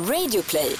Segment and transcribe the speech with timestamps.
[0.00, 0.76] Radioplay.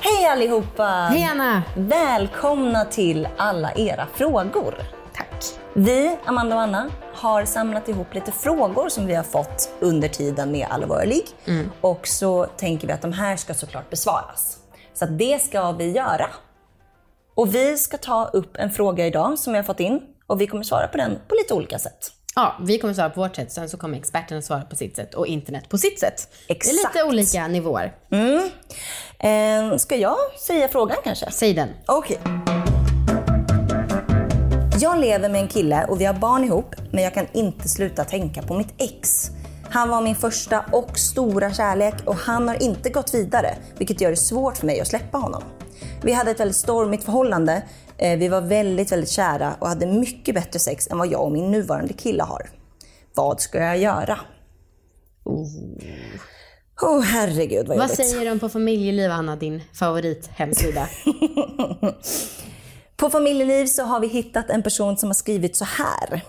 [0.00, 0.84] Hej allihopa!
[0.84, 1.62] Hej Anna!
[1.76, 4.74] Välkomna till alla era frågor.
[5.14, 5.44] Tack.
[5.74, 10.52] Vi, Amanda och Anna, har samlat ihop lite frågor som vi har fått under tiden
[10.52, 11.22] med Allvarlig.
[11.44, 11.70] Mm.
[11.80, 14.58] Och så tänker vi att de här ska såklart besvaras.
[14.94, 16.26] Så att det ska vi göra.
[17.34, 20.46] Och vi ska ta upp en fråga idag som vi har fått in och vi
[20.46, 22.19] kommer svara på den på lite olika sätt.
[22.34, 25.14] Ja, vi kommer svara på vårt sätt, sen så kommer experterna svara på sitt sätt
[25.14, 26.28] och internet på sitt sätt.
[26.48, 26.74] Exakt.
[26.74, 27.94] Det är lite olika nivåer.
[28.10, 28.50] Mm.
[29.18, 30.16] Eh, ska jag
[30.46, 31.30] säga frågan kanske?
[31.30, 31.68] Säg den.
[31.86, 32.18] Okej.
[32.24, 32.32] Okay.
[34.80, 38.04] Jag lever med en kille och vi har barn ihop, men jag kan inte sluta
[38.04, 39.30] tänka på mitt ex.
[39.70, 44.10] Han var min första och stora kärlek och han har inte gått vidare, vilket gör
[44.10, 45.42] det svårt för mig att släppa honom.
[46.02, 47.62] Vi hade ett väldigt stormigt förhållande.
[48.00, 51.32] Eh, vi var väldigt, väldigt kära och hade mycket bättre sex än vad jag och
[51.32, 52.50] min nuvarande kille har.
[53.14, 54.18] Vad ska jag göra?
[55.24, 55.46] Oh.
[56.82, 60.88] Oh, herregud vad Vad säger de på Familjeliv, Anna, din favorithemsida?
[62.96, 66.24] på Familjeliv så har vi hittat en person som har skrivit så här.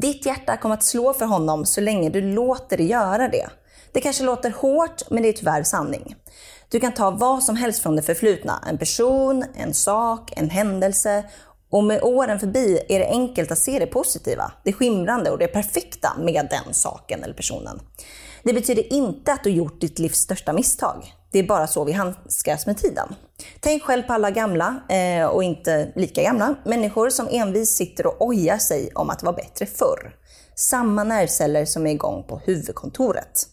[0.00, 3.48] Ditt hjärta kommer att slå för honom så länge du låter det göra det.
[3.92, 6.14] Det kanske låter hårt, men det är tyvärr sanning.
[6.68, 8.64] Du kan ta vad som helst från det förflutna.
[8.68, 11.24] En person, en sak, en händelse.
[11.70, 15.46] Och med åren förbi är det enkelt att se det positiva, det skimrande och det
[15.46, 17.80] perfekta med den saken eller personen.
[18.42, 21.14] Det betyder inte att du gjort ditt livs största misstag.
[21.34, 23.14] Det är bara så vi handskas med tiden.
[23.60, 28.22] Tänk själv på alla gamla, eh, och inte lika gamla, människor som envis sitter och
[28.26, 30.14] ojar sig om att det var bättre förr.
[30.56, 33.46] Samma nervceller som är igång på huvudkontoret.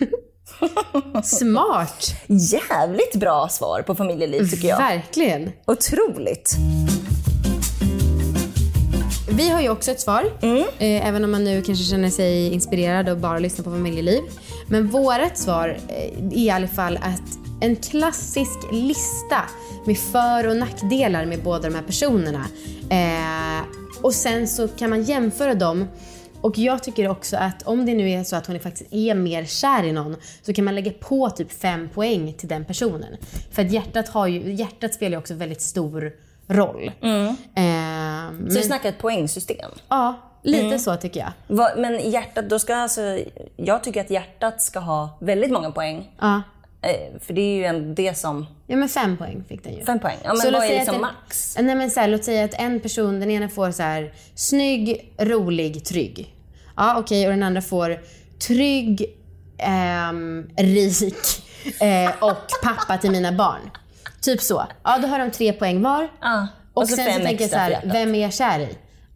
[1.24, 2.14] Smart!
[2.26, 4.78] Jävligt bra svar på familjeliv tycker jag.
[4.78, 5.52] Verkligen.
[5.66, 6.56] Otroligt.
[9.36, 10.58] Vi har ju också ett svar, mm.
[10.58, 14.22] eh, även om man nu kanske känner sig inspirerad och bara lyssnar på familjeliv.
[14.66, 19.42] Men vårt svar eh, är i alla fall att en klassisk lista
[19.86, 22.46] med för och nackdelar med båda de här personerna.
[22.90, 23.64] Eh,
[24.02, 25.86] och sen så kan man jämföra dem
[26.40, 29.44] och jag tycker också att om det nu är så att hon faktiskt är mer
[29.44, 33.16] kär i någon så kan man lägga på typ fem poäng till den personen.
[33.52, 36.12] För att hjärtat, har ju, hjärtat spelar ju också väldigt stor
[36.48, 36.90] roll.
[37.02, 37.26] Mm.
[37.54, 38.50] Eh, men...
[38.50, 39.70] Så vi snackar ett poängsystem?
[39.88, 40.78] Ja, lite mm.
[40.78, 41.32] så tycker jag.
[41.56, 43.18] Va, men hjärtat, då ska alltså,
[43.56, 46.10] jag tycker att hjärtat ska ha väldigt många poäng.
[46.20, 46.42] Ja.
[46.82, 48.46] Eh, för det är ju en, det som...
[48.66, 49.84] Ja men fem poäng fick den ju.
[49.84, 50.16] Fem poäng.
[50.22, 51.56] Ja men så vad är liksom en, max?
[51.60, 55.14] Nej men så här, låt säga att en person, den ena får så här snygg,
[55.18, 56.34] rolig, trygg.
[56.76, 58.00] Ja okej, okay, och den andra får
[58.46, 59.04] trygg,
[59.58, 61.44] ähm, rik
[61.80, 63.70] äh, och pappa till mina barn.
[64.20, 64.66] Typ så.
[64.82, 66.08] Ja då har de tre poäng var.
[66.20, 66.46] Ja.
[66.76, 68.68] Och, och sen så tänker jag så här, vem är jag kär i?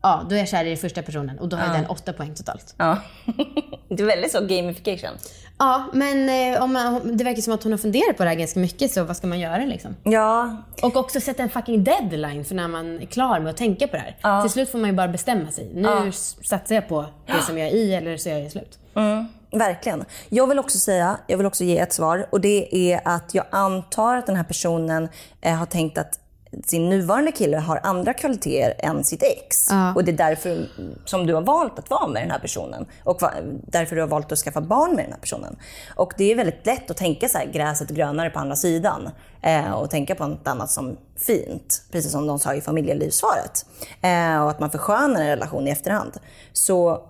[0.03, 1.73] Ja, då är jag kär i första personen och då har ja.
[1.73, 2.75] den åtta poäng totalt.
[2.77, 2.99] Ja.
[3.89, 5.11] det är väldigt så gamification.
[5.59, 8.37] Ja, men eh, om man, det verkar som att hon har funderat på det här
[8.37, 9.97] ganska mycket, så vad ska man göra liksom?
[10.03, 10.57] Ja.
[10.83, 13.97] Och också sätta en fucking deadline för när man är klar med att tänka på
[13.97, 14.17] det här.
[14.23, 14.43] Ja.
[14.43, 15.71] Till slut får man ju bara bestämma sig.
[15.75, 16.13] Nu ja.
[16.43, 18.79] satsar jag på det som jag är i eller så är jag slut.
[18.95, 19.27] Mm.
[19.53, 20.05] Verkligen.
[20.29, 23.45] Jag vill också säga, jag vill också ge ett svar och det är att jag
[23.51, 25.09] antar att den här personen
[25.41, 26.20] eh, har tänkt att
[26.65, 29.67] sin nuvarande kille har andra kvaliteter än sitt ex.
[29.71, 29.95] Ja.
[29.95, 30.67] Och det är därför
[31.05, 32.87] som du har valt att vara med den här personen.
[33.05, 33.21] Och
[33.67, 35.57] därför du har valt att skaffa barn med den här personen.
[35.97, 39.09] Och det är väldigt lätt att tänka så här, gräset är grönare på andra sidan.
[39.43, 41.83] Eh, och tänka på något annat som fint.
[41.93, 43.67] Precis som de sa i familjelivssvaret.
[44.01, 46.13] Eh, och att man förskönar en relation i efterhand.
[46.53, 47.03] Så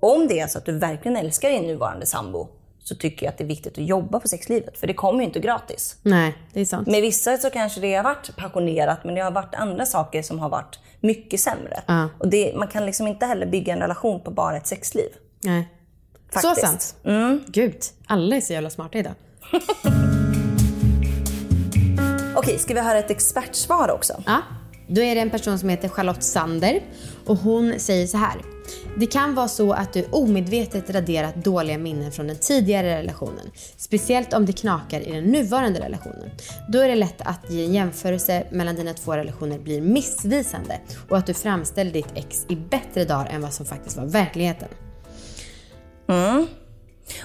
[0.00, 2.48] om det är så att du verkligen älskar din nuvarande sambo
[2.84, 4.78] så tycker jag att det är viktigt att jobba på sexlivet.
[4.78, 5.96] För det kommer ju inte gratis.
[6.02, 6.88] Nej, det är sant.
[6.88, 10.38] Med vissa så kanske det har varit passionerat, men det har varit andra saker som
[10.38, 11.82] har varit mycket sämre.
[11.90, 12.06] Uh.
[12.18, 15.08] Och det, man kan liksom inte heller bygga en relation på bara ett sexliv.
[15.44, 15.68] Nej.
[16.32, 16.60] Faktiskt.
[16.60, 16.96] Så sant.
[17.04, 17.44] Mm.
[17.46, 17.76] Gud,
[18.06, 19.14] alla är så jävla smarta idag.
[22.36, 24.22] Okej, ska vi höra ett expertsvar också?
[24.26, 24.38] Ja.
[24.94, 26.82] Då är det en person som heter Charlotte Sander
[27.26, 28.42] och hon säger så här.
[28.96, 33.50] Det kan vara så att du omedvetet raderat dåliga minnen från den tidigare relationen.
[33.76, 36.30] Speciellt om det knakar i den nuvarande relationen.
[36.68, 41.18] Då är det lätt att i en jämförelse mellan dina två relationer blir missvisande och
[41.18, 44.68] att du framställer ditt ex i bättre dagar än vad som faktiskt var verkligheten.
[46.08, 46.46] Mm.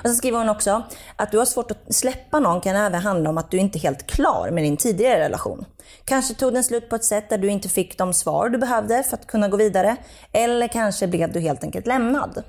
[0.08, 0.84] Och så skriver hon också
[1.16, 3.80] att du har svårt att släppa någon kan även handla om att du inte är
[3.80, 5.66] helt klar med din tidigare relation.
[6.06, 9.04] Kanske tog den slut på ett sätt där du inte fick de svar du behövde
[9.04, 9.96] för att kunna gå vidare.
[10.32, 12.44] Eller kanske blev du helt enkelt lämnad.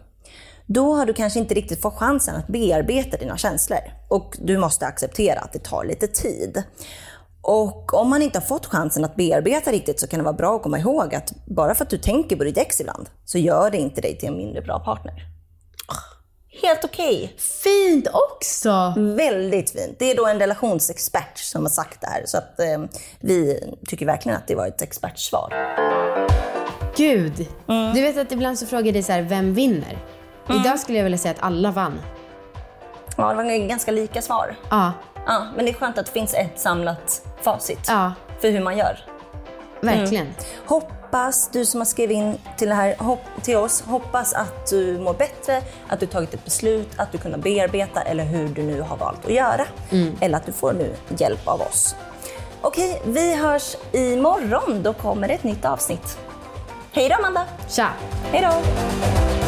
[0.67, 3.81] Då har du kanske inte riktigt fått chansen att bearbeta dina känslor.
[4.09, 6.63] Och du måste acceptera att det tar lite tid.
[7.43, 10.57] Och om man inte har fått chansen att bearbeta riktigt så kan det vara bra
[10.57, 13.71] att komma ihåg att bara för att du tänker på ditt ex ibland så gör
[13.71, 15.38] det inte dig till en mindre bra partner
[16.63, 17.35] helt okej.
[17.39, 18.95] Fint också!
[18.97, 19.97] Väldigt fint.
[19.99, 22.23] Det är då en relationsexpert som har sagt det här.
[22.27, 25.55] Så att eh, vi tycker verkligen att det var ett expertsvar.
[26.97, 27.47] Gud!
[27.69, 27.95] Mm.
[27.95, 29.99] Du vet att ibland så frågar jag dig så här, vem vinner?
[30.51, 32.01] Idag skulle jag vilja säga att alla vann.
[33.17, 34.57] Ja, det var ganska lika svar.
[34.71, 34.93] Ja,
[35.29, 38.79] Ja, men det är skönt att det finns ett samlat facit ja, för hur man
[38.79, 38.99] gör.
[39.81, 40.27] verkligen.
[41.11, 45.15] Hoppas, du som har skrivit in till, här, hopp, till oss, hoppas att du mår
[45.15, 48.97] bättre, att du tagit ett beslut, att du kunnat bearbeta eller hur du nu har
[48.97, 49.67] valt att göra.
[50.21, 51.97] Eller att du får nu hjälp av oss.
[52.61, 54.83] Okej, vi hörs imorgon.
[54.83, 56.19] Då kommer ett nytt avsnitt.
[56.93, 57.45] Hej då Amanda!
[57.69, 57.89] Tja!
[58.33, 59.48] Hej då!